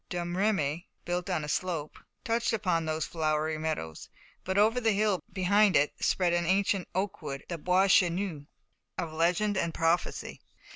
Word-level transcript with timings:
Domremy, 0.09 0.87
built 1.05 1.29
on 1.29 1.43
a 1.43 1.47
slope, 1.47 1.99
touched 2.23 2.53
upon 2.53 2.85
those 2.85 3.05
flowery 3.05 3.59
meadows, 3.59 4.09
but 4.43 4.57
over 4.57 4.81
the 4.81 4.93
hill 4.93 5.19
behind 5.31 5.75
it 5.75 5.93
spread 6.03 6.33
an 6.33 6.47
ancient 6.47 6.87
oakwood, 6.95 7.43
the 7.49 7.57
Bois 7.59 7.85
Chesnu 7.87 8.47
of 8.97 9.13
legend 9.13 9.57
and 9.57 9.75
prophecy. 9.75 10.41